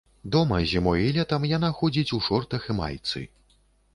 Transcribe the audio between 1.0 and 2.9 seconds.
і летам яна ходзіць у шортах і